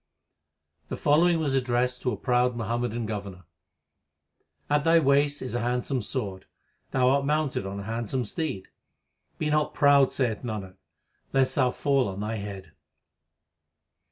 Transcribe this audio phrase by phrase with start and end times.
[0.87, 3.43] The following was addressed to a proud Muham madan governor:
[4.67, 6.47] At thy waist is a handsome sword,
[6.89, 8.69] thou art mounted on a handsome steed:
[9.37, 10.77] Be not proud, saith Nanak,
[11.33, 12.71] lest thou fall on thy head.